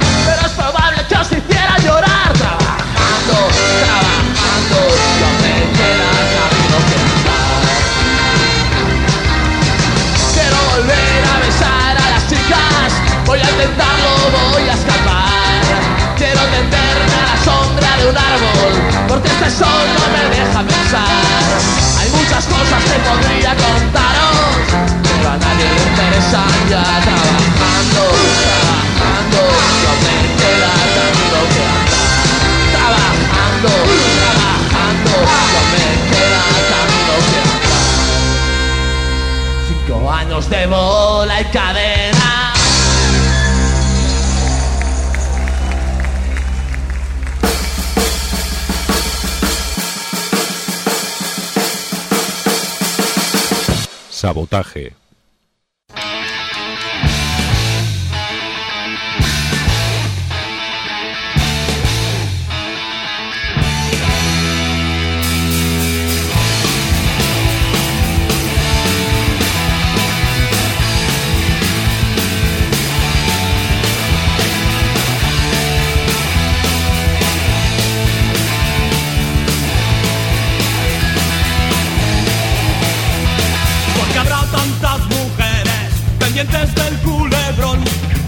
un 18.10 18.18
árbol, 18.18 18.74
porque 19.08 19.28
este 19.28 19.50
sol 19.52 19.86
no 20.00 20.08
me 20.16 20.24
deja 20.36 20.60
pensar. 20.64 21.08
Hay 22.00 22.10
muchas 22.12 22.46
cosas 22.46 22.84
que 22.84 22.98
podría 23.08 23.52
contaros, 23.56 24.48
pero 25.04 25.30
a 25.32 25.38
nadie 25.38 25.66
le 25.76 25.82
interesa 25.90 26.42
ya 26.70 26.84
trabajando, 27.08 28.04
trabajando, 28.44 29.42
no 29.84 29.94
me 30.06 30.18
queda 30.40 30.72
camino 30.96 31.40
que 31.54 31.64
andar. 31.76 32.08
Trabajando, 32.76 33.72
trabajando, 34.24 35.14
no 35.54 35.62
me 35.74 35.86
queda 36.12 36.44
camino 36.72 37.16
que 37.30 37.40
andar. 37.44 37.82
Cinco 39.68 39.96
años 40.12 40.44
de 40.50 40.62
bola 40.68 41.42
y 41.42 41.46
cadena. 41.46 42.17
Sabotaje. 54.18 54.92
Del 86.46 87.00
culebrón. 87.00 87.80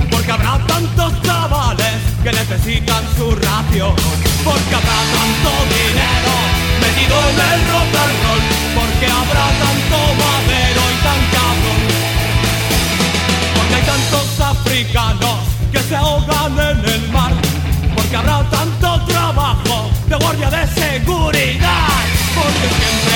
Porque 0.09 0.31
habrá 0.31 0.57
tantos 0.65 1.13
chavales 1.21 1.93
que 2.23 2.31
necesitan 2.31 3.03
su 3.15 3.35
ración. 3.35 3.93
Porque 4.43 4.73
habrá 4.73 4.99
tanto 5.13 5.51
dinero 5.69 6.33
metido 6.81 7.15
en 7.29 7.37
el 7.53 7.59
rock 7.69 7.93
and 8.01 8.17
roll. 8.23 8.41
Porque 8.73 9.05
habrá 9.05 9.45
tanto 9.61 9.97
madero 10.23 10.81
y 10.89 10.97
tan 11.05 11.21
cabrón. 11.35 11.81
Porque 13.55 13.75
hay 13.75 13.83
tantos 13.83 14.39
africanos 14.39 15.37
que 15.71 15.79
se 15.79 15.95
ahogan 15.95 16.53
en 16.57 16.89
el 16.89 17.09
mar. 17.09 17.33
Porque 17.95 18.15
habrá 18.15 18.43
tanto 18.49 19.05
trabajo 19.05 19.91
de 20.07 20.15
guardia 20.15 20.49
de 20.49 20.67
seguridad. 20.67 22.05
Porque 22.33 22.67
siempre 22.73 23.08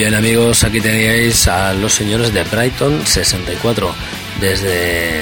Bien 0.00 0.14
amigos, 0.14 0.64
aquí 0.64 0.80
teníais 0.80 1.46
a 1.46 1.74
los 1.74 1.92
señores 1.92 2.32
de 2.32 2.42
Brighton 2.44 3.06
64 3.06 3.94
desde 4.40 5.20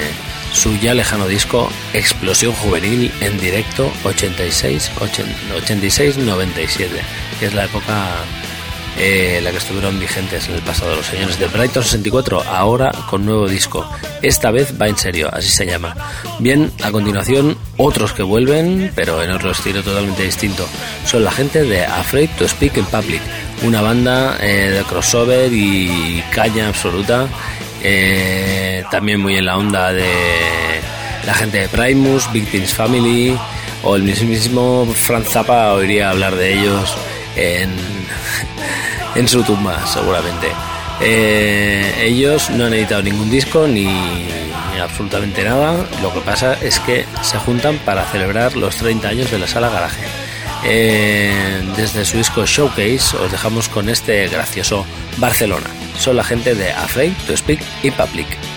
su 0.53 0.73
ya 0.77 0.93
lejano 0.93 1.27
disco 1.27 1.69
Explosión 1.93 2.53
Juvenil 2.53 3.11
en 3.19 3.37
directo 3.41 3.91
86 4.05 4.89
86 5.01 6.17
97 6.19 6.93
que 7.41 7.45
es 7.47 7.53
la 7.53 7.65
época 7.65 8.23
eh, 8.99 9.39
la 9.43 9.51
que 9.51 9.57
estuvieron 9.57 9.99
vigentes 9.99 10.47
en 10.49 10.55
el 10.55 10.61
pasado 10.61 10.95
los 10.95 11.05
señores 11.05 11.39
de 11.39 11.47
Brighton 11.47 11.83
64 11.83 12.43
ahora 12.43 12.91
con 13.09 13.25
nuevo 13.25 13.47
disco. 13.47 13.89
Esta 14.21 14.51
vez 14.51 14.73
va 14.79 14.87
en 14.87 14.97
serio 14.97 15.29
así 15.31 15.49
se 15.49 15.65
llama. 15.65 15.95
Bien 16.39 16.71
a 16.83 16.91
continuación 16.91 17.57
otros 17.77 18.13
que 18.13 18.23
vuelven 18.23 18.91
pero 18.95 19.23
en 19.23 19.31
otro 19.31 19.51
estilo 19.51 19.81
totalmente 19.83 20.23
distinto. 20.23 20.67
Son 21.05 21.23
la 21.23 21.31
gente 21.31 21.63
de 21.63 21.85
Afraid 21.85 22.29
to 22.37 22.47
Speak 22.47 22.77
in 22.77 22.85
Public 22.85 23.21
una 23.63 23.81
banda 23.81 24.37
eh, 24.41 24.71
de 24.71 24.83
crossover 24.83 25.51
y 25.51 26.23
caña 26.31 26.69
absoluta 26.69 27.27
eh, 27.83 28.83
también 28.91 29.19
muy 29.21 29.37
en 29.37 29.45
la 29.45 29.57
onda 29.57 29.93
de 29.93 30.09
la 31.25 31.33
gente 31.33 31.59
de 31.59 31.69
Primus, 31.69 32.31
Victims 32.31 32.73
Family 32.73 33.37
o 33.83 33.95
el 33.95 34.03
mismísimo 34.03 34.85
Franz 34.93 35.29
Zappa 35.29 35.73
oiría 35.73 36.09
hablar 36.09 36.35
de 36.35 36.53
ellos 36.53 36.95
en, 37.35 37.69
en 39.15 39.27
su 39.27 39.43
tumba 39.43 39.85
seguramente. 39.85 40.47
Eh, 41.01 41.93
ellos 42.01 42.49
no 42.49 42.65
han 42.65 42.73
editado 42.73 43.01
ningún 43.01 43.29
disco 43.29 43.67
ni, 43.67 43.87
absolutamente 44.81 45.43
nada, 45.43 45.85
lo 46.01 46.13
que 46.13 46.19
pasa 46.19 46.57
es 46.61 46.79
que 46.79 47.05
se 47.21 47.37
juntan 47.37 47.77
para 47.79 48.05
celebrar 48.05 48.55
los 48.55 48.75
30 48.77 49.07
años 49.07 49.31
de 49.31 49.39
la 49.39 49.47
sala 49.47 49.69
garaje. 49.69 50.03
Eh, 50.65 51.61
desde 51.77 52.03
su 52.03 52.17
disco 52.17 52.45
Showcase 52.45 53.15
os 53.17 53.31
dejamos 53.31 53.69
con 53.69 53.87
este 53.87 54.27
gracioso 54.27 54.85
Barcelona. 55.17 55.67
Son 55.97 56.15
la 56.15 56.23
gente 56.23 56.55
de 56.55 56.71
Afraid 56.71 57.13
to 57.27 57.35
Speak 57.35 57.61
in 57.83 57.93
Public. 57.93 58.48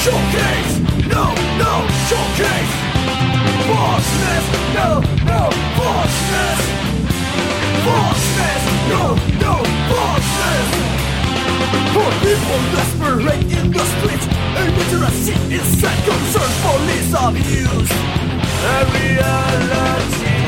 Showcase, 0.00 0.80
no, 1.12 1.24
no, 1.60 1.72
showcase. 2.08 2.74
Bossness, 3.68 4.46
no, 4.72 5.00
no, 5.28 5.50
bossness. 5.76 6.60
Bossness, 7.84 8.62
no, 8.88 9.02
no, 9.44 9.54
bossness. 9.90 10.68
For 11.92 12.10
people 12.24 12.60
desperate 12.72 13.44
in 13.58 13.70
the 13.70 13.84
streets, 13.84 14.26
illiteracy 14.56 15.36
is 15.52 15.84
a 15.84 15.92
concern. 16.08 16.50
Police 16.64 17.12
abuse, 17.20 17.92
a 18.72 18.76
reality. 18.96 20.39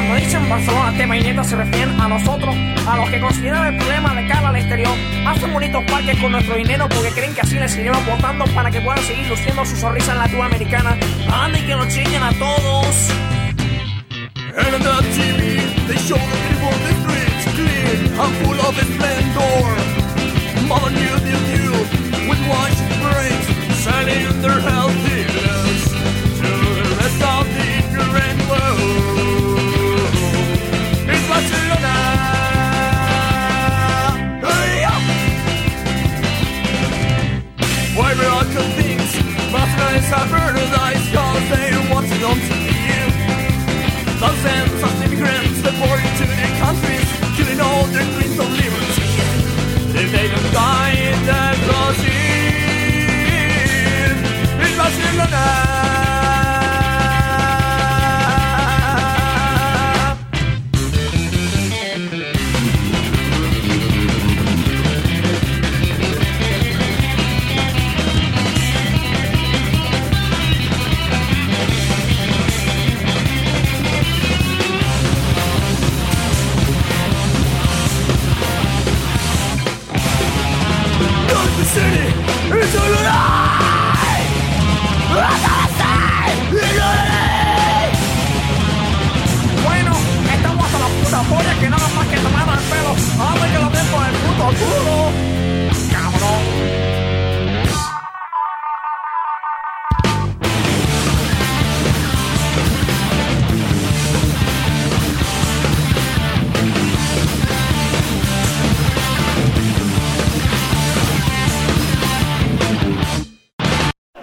Cuando 0.00 0.14
dicen 0.14 0.48
Barcelona, 0.48 0.96
tema 0.96 1.14
y 1.18 1.20
nieta 1.20 1.44
se 1.44 1.56
refieren 1.56 2.00
a 2.00 2.08
nosotros, 2.08 2.56
a 2.88 2.96
los 2.96 3.10
que 3.10 3.20
consideran 3.20 3.66
el 3.66 3.76
problema 3.76 4.14
de 4.14 4.26
cara 4.28 4.48
al 4.48 4.56
exterior. 4.56 4.96
Hacen 5.26 5.52
bonitos 5.52 5.84
parques 5.84 6.18
con 6.18 6.32
nuestro 6.32 6.54
dinero 6.56 6.88
porque 6.88 7.10
creen 7.10 7.34
que 7.34 7.42
así 7.42 7.56
les 7.56 7.70
seguiremos 7.70 8.06
votando 8.06 8.46
para 8.54 8.70
que 8.70 8.80
puedan 8.80 9.04
seguir 9.04 9.28
luciendo 9.28 9.62
su 9.66 9.76
sonrisa 9.76 10.12
en 10.12 10.18
la 10.20 10.28
tuba 10.28 10.46
americana. 10.46 10.96
Anda 11.30 11.58
y 11.58 11.66
que 11.66 11.76
nos 11.76 11.88
chequen 11.88 12.22
a 12.22 12.32
todos. 12.32 13.10
And 14.56 14.86
on 14.86 15.04
TV, 15.12 15.68
they 15.86 15.98
show 15.98 16.16
the 16.16 16.38
people 16.48 16.72
the 16.80 16.92
streets 17.02 17.44
clean 17.52 18.00
and 18.18 18.32
full 18.40 18.58
of 18.58 18.74
splendor. 18.80 19.68
Mother 20.66 20.92
knew, 20.96 21.14
knew, 21.26 21.40
knew, 21.44 21.72
with 22.26 22.40
wise 22.48 22.80
brains, 23.02 23.46
selling 23.84 24.40
their 24.40 24.60
healthy 24.60 25.09
eyes, 39.90 40.12
I've 40.12 40.30
heard. 40.30 40.50
Thousands 44.20 44.82
of 44.82 45.02
immigrants 45.02 45.62
into 45.96 46.26
their 46.26 46.52
countries, 46.60 47.08
killing 47.36 47.60
all 47.60 47.84
their 47.86 48.04
dreams 48.12 48.38
of 48.38 48.50
liberty. 48.50 49.02
If 49.98 50.12
they 50.12 50.28
don't 50.28 50.52
die 50.52 50.92
in 50.92 51.24
the 51.24 51.56
closet, 51.64 52.06
it 54.60 54.78
was 54.78 54.94
in 55.08 55.16
the 55.16 55.26
night. 55.30 55.99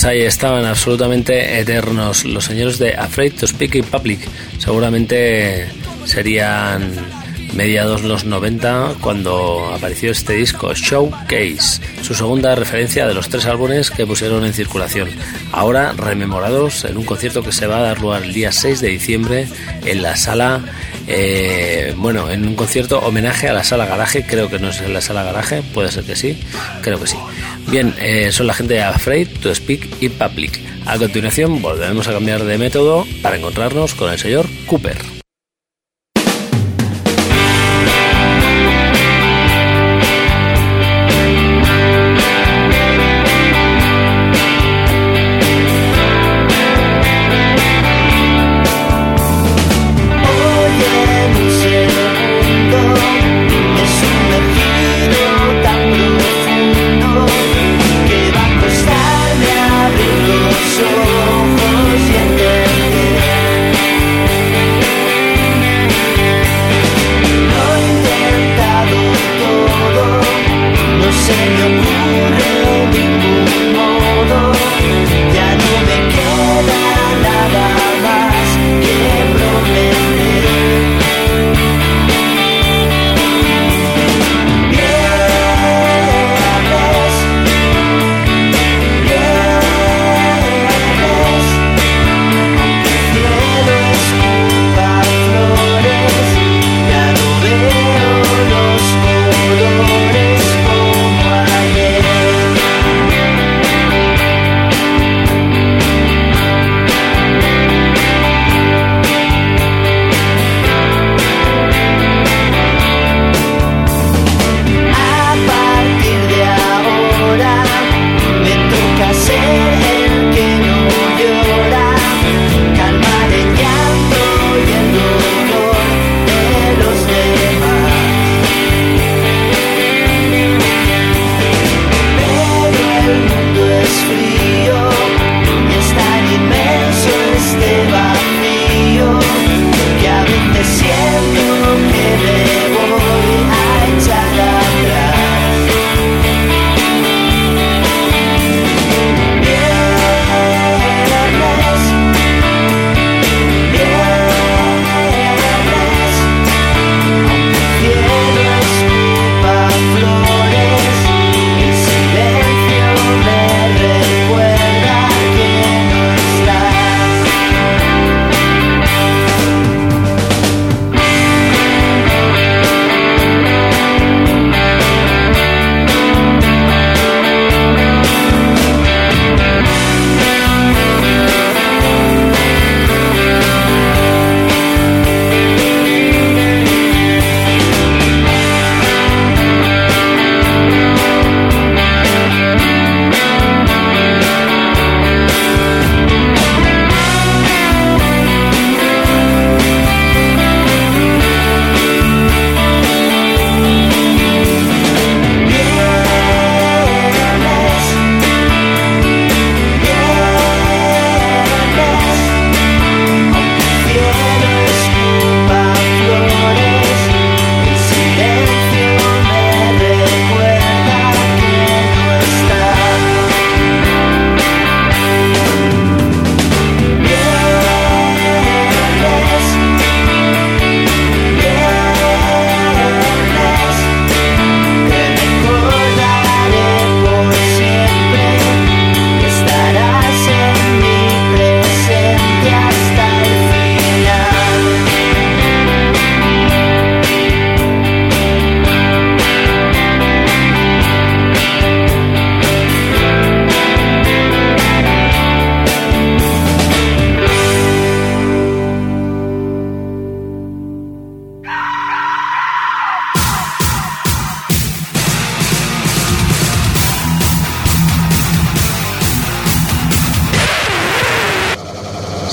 Pues 0.00 0.12
ahí 0.12 0.22
estaban 0.22 0.64
absolutamente 0.64 1.60
eternos 1.60 2.24
los 2.24 2.46
señores 2.46 2.78
de 2.78 2.94
Afraid 2.94 3.34
to 3.34 3.46
Speak 3.46 3.74
in 3.74 3.84
Public. 3.84 4.18
Seguramente 4.56 5.68
serían 6.06 6.90
mediados 7.52 8.02
los 8.02 8.24
90 8.24 8.94
cuando 9.02 9.70
apareció 9.74 10.10
este 10.10 10.32
disco 10.32 10.72
Showcase, 10.72 11.82
su 12.00 12.14
segunda 12.14 12.54
referencia 12.54 13.06
de 13.06 13.12
los 13.12 13.28
tres 13.28 13.44
álbumes 13.44 13.90
que 13.90 14.06
pusieron 14.06 14.46
en 14.46 14.54
circulación. 14.54 15.10
Ahora 15.52 15.92
rememorados 15.92 16.86
en 16.86 16.96
un 16.96 17.04
concierto 17.04 17.42
que 17.42 17.52
se 17.52 17.66
va 17.66 17.76
a 17.76 17.82
dar 17.82 18.00
lugar 18.00 18.22
el 18.22 18.32
día 18.32 18.52
6 18.52 18.80
de 18.80 18.88
diciembre 18.88 19.48
en 19.84 20.02
la 20.02 20.16
sala, 20.16 20.62
eh, 21.08 21.92
bueno, 21.98 22.30
en 22.30 22.48
un 22.48 22.54
concierto 22.54 23.00
homenaje 23.00 23.50
a 23.50 23.52
la 23.52 23.64
sala 23.64 23.84
garaje, 23.84 24.24
creo 24.26 24.48
que 24.48 24.58
no 24.58 24.70
es 24.70 24.80
en 24.80 24.94
la 24.94 25.02
sala 25.02 25.24
garaje, 25.24 25.62
puede 25.74 25.92
ser 25.92 26.04
que 26.04 26.16
sí, 26.16 26.40
creo 26.80 26.98
que 26.98 27.06
sí. 27.06 27.18
Bien, 27.70 27.94
eh, 28.00 28.32
son 28.32 28.48
la 28.48 28.54
gente 28.54 28.74
de 28.74 28.82
Afraid 28.82 29.28
to 29.40 29.54
Speak 29.54 30.02
in 30.02 30.10
Public. 30.12 30.60
A 30.86 30.98
continuación 30.98 31.62
volveremos 31.62 32.08
a 32.08 32.12
cambiar 32.12 32.42
de 32.42 32.58
método 32.58 33.06
para 33.22 33.36
encontrarnos 33.36 33.94
con 33.94 34.10
el 34.10 34.18
señor 34.18 34.46
Cooper. 34.66 35.19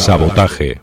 Sabotaje. 0.08 0.80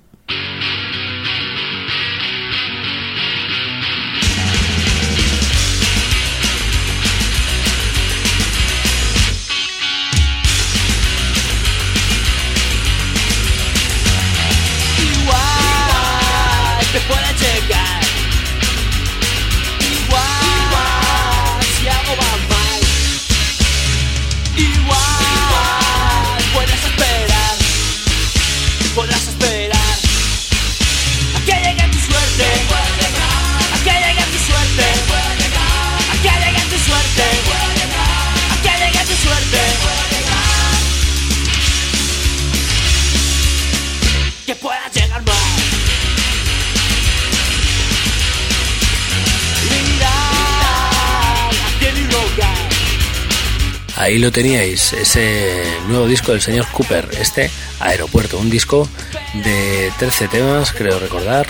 teníais 54.35 54.93
ese 54.95 55.63
nuevo 55.87 56.09
disco 56.09 56.33
del 56.33 56.43
señor 56.43 56.67
Cooper, 56.73 57.09
este 57.21 57.51
Aeropuerto, 57.79 58.37
un 58.37 58.51
disco 58.51 58.89
de 59.33 59.93
13 60.01 60.27
temas, 60.27 60.73
creo 60.73 60.99
recordar, 60.99 61.47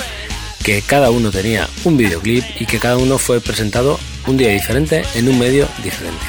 que 0.62 0.82
cada 0.82 1.10
uno 1.10 1.30
tenía 1.30 1.66
un 1.84 1.96
videoclip 1.96 2.44
y 2.60 2.66
que 2.66 2.78
cada 2.78 2.98
uno 2.98 3.16
fue 3.16 3.40
presentado 3.40 3.98
un 4.26 4.36
día 4.36 4.50
diferente 4.50 5.02
en 5.14 5.28
un 5.28 5.38
medio 5.38 5.66
diferente. 5.82 6.26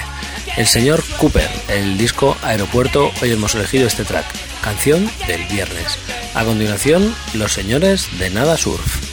El 0.55 0.65
señor 0.65 1.03
Cooper, 1.17 1.49
el 1.67 1.97
disco 1.97 2.37
Aeropuerto, 2.41 3.11
hoy 3.21 3.33
hemos 3.33 3.53
elegido 3.53 3.85
este 3.85 4.05
track, 4.05 4.25
canción 4.61 5.11
del 5.27 5.43
viernes. 5.47 5.97
A 6.35 6.45
continuación, 6.45 7.13
los 7.33 7.51
señores 7.51 8.07
de 8.17 8.29
Nada 8.29 8.55
Surf. 8.55 9.04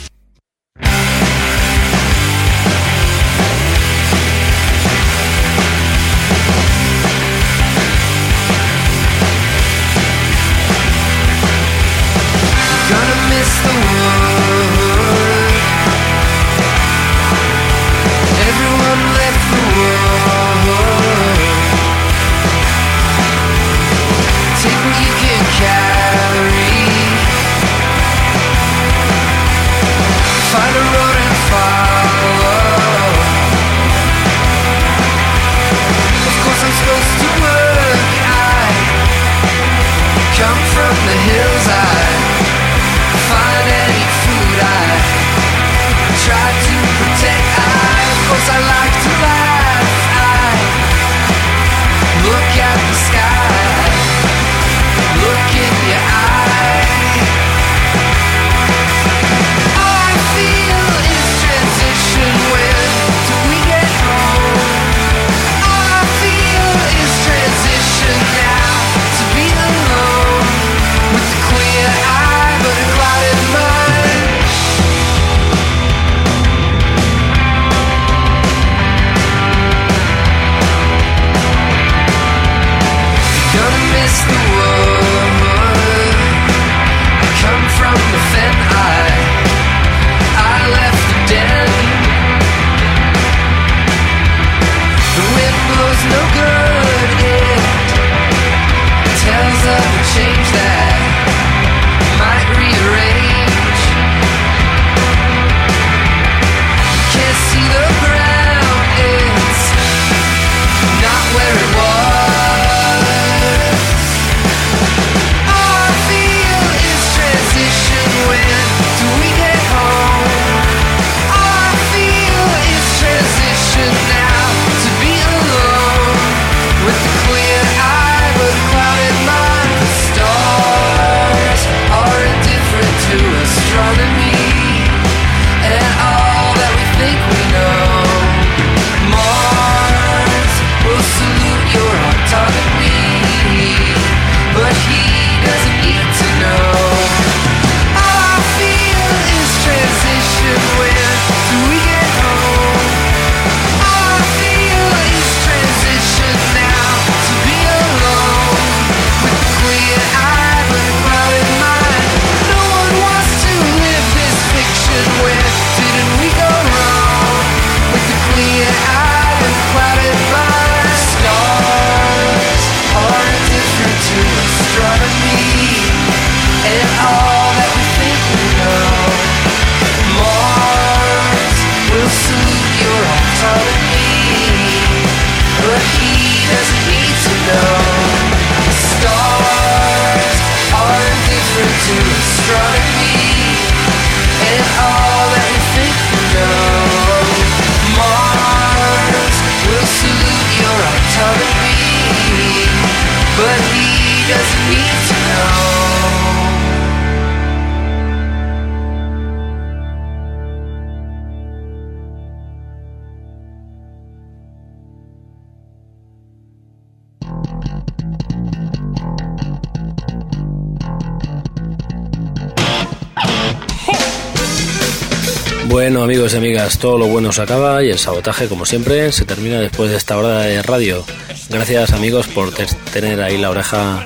Bueno 225.73 226.03
amigos 226.03 226.35
y 226.35 226.37
amigas, 226.37 226.77
todo 226.77 226.99
lo 226.99 227.07
bueno 227.07 227.31
se 227.31 227.41
acaba 227.41 227.83
y 227.83 227.89
el 227.89 227.97
sabotaje 227.97 228.47
como 228.47 228.63
siempre 228.63 229.11
se 229.11 229.25
termina 229.25 229.59
después 229.59 229.89
de 229.89 229.97
esta 229.97 230.15
hora 230.17 230.41
de 230.41 230.61
radio. 230.61 231.03
Gracias 231.49 231.93
amigos 231.93 232.27
por 232.27 232.53
tener 232.93 233.19
ahí 233.19 233.39
la 233.39 233.49
oreja 233.49 234.05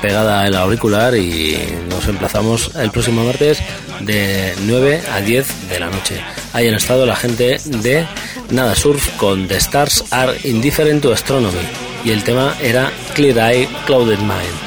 pegada 0.00 0.42
al 0.42 0.54
auricular 0.54 1.16
y 1.16 1.58
nos 1.88 2.06
emplazamos 2.08 2.70
el 2.76 2.90
próximo 2.90 3.24
martes 3.24 3.58
de 4.00 4.54
9 4.62 5.02
a 5.12 5.20
10 5.20 5.68
de 5.68 5.80
la 5.80 5.90
noche. 5.90 6.20
Ahí 6.52 6.68
han 6.68 6.74
estado 6.74 7.06
la 7.06 7.16
gente 7.16 7.58
de 7.64 8.06
Nada 8.50 8.74
Surf 8.74 9.16
con 9.16 9.48
The 9.48 9.56
Stars 9.56 10.04
Are 10.10 10.38
Indifferent 10.44 11.02
to 11.02 11.12
Astronomy 11.12 11.58
y 12.04 12.10
el 12.10 12.22
tema 12.24 12.56
era 12.62 12.90
Clear 13.14 13.52
Eye, 13.52 13.68
Clouded 13.86 14.18
Mind. 14.18 14.58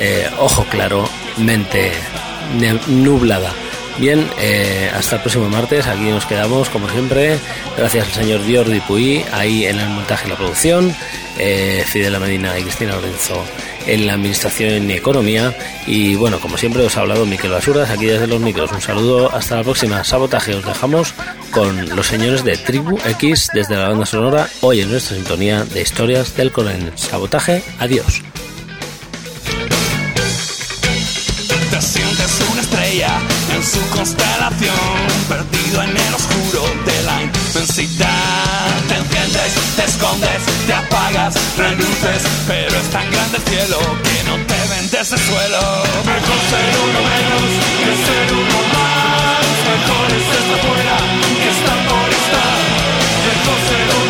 Eh, 0.00 0.28
ojo 0.38 0.64
claro, 0.70 1.08
mente 1.36 1.92
nublada. 2.88 3.52
Bien, 3.98 4.26
eh, 4.38 4.90
hasta 4.94 5.16
el 5.16 5.22
próximo 5.22 5.48
martes. 5.48 5.86
Aquí 5.86 6.04
nos 6.04 6.26
quedamos, 6.26 6.68
como 6.70 6.88
siempre. 6.88 7.38
Gracias 7.76 8.06
al 8.06 8.12
señor 8.12 8.40
Jordi 8.40 8.80
Puy, 8.80 9.24
ahí 9.32 9.66
en 9.66 9.78
el 9.78 9.88
montaje 9.88 10.26
y 10.26 10.30
la 10.30 10.36
producción. 10.36 10.94
Eh, 11.38 11.84
Fidel 11.86 12.18
Medina 12.20 12.58
y 12.58 12.62
Cristina 12.62 12.94
Lorenzo 12.94 13.44
en 13.86 14.06
la 14.06 14.14
administración 14.14 14.90
y 14.90 14.94
economía. 14.94 15.56
Y 15.86 16.14
bueno, 16.14 16.38
como 16.40 16.56
siempre, 16.56 16.84
os 16.84 16.96
ha 16.96 17.00
hablado 17.00 17.26
Miquel 17.26 17.50
Basuras, 17.50 17.90
aquí 17.90 18.06
desde 18.06 18.26
los 18.26 18.40
micros. 18.40 18.70
Un 18.72 18.80
saludo, 18.80 19.34
hasta 19.34 19.56
la 19.56 19.62
próxima. 19.62 20.04
Sabotaje, 20.04 20.54
os 20.54 20.64
dejamos 20.64 21.14
con 21.50 21.88
los 21.94 22.06
señores 22.06 22.44
de 22.44 22.56
Tribu 22.56 22.98
X 23.04 23.48
desde 23.52 23.76
la 23.76 23.88
banda 23.88 24.06
sonora, 24.06 24.48
hoy 24.60 24.80
en 24.80 24.90
nuestra 24.90 25.16
sintonía 25.16 25.64
de 25.64 25.82
historias 25.82 26.36
del 26.36 26.52
coronel. 26.52 26.92
Sabotaje, 26.96 27.62
adiós. 27.78 28.22
Te 31.70 31.82
sientes 31.82 32.40
una 32.50 32.60
estrella 32.60 33.20
en 33.60 33.66
su 33.66 33.80
constelación, 33.90 34.96
perdido 35.28 35.82
en 35.82 35.90
el 35.90 36.14
oscuro 36.14 36.62
de 36.86 37.02
la 37.02 37.22
inmensidad. 37.22 38.64
Te 38.88 38.96
enciendes, 38.96 39.52
te 39.76 39.84
escondes, 39.84 40.40
te 40.66 40.72
apagas, 40.72 41.34
reluces, 41.58 42.22
pero 42.46 42.74
es 42.80 42.88
tan 42.90 43.10
grande 43.10 43.36
el 43.36 43.44
cielo 43.44 43.78
que 44.06 44.18
no 44.28 44.36
te 44.48 44.60
ven 44.70 44.90
desde 44.90 45.16
el 45.16 45.22
suelo. 45.22 45.60
Mejor 46.08 46.40
ser 46.50 46.68
uno 46.86 47.00
menos 47.12 47.50
que 47.84 47.92
ser 48.06 48.28
uno 48.32 48.58
más. 48.72 49.44
Mejor 49.70 50.08
es 50.18 50.26
estar 50.40 50.60
fuera 50.64 50.96
que 51.42 51.50
estar 51.56 51.80
por 51.88 52.08
estar. 52.20 52.58
Mejor 53.28 53.58
ser 53.68 53.86
uno 54.00 54.09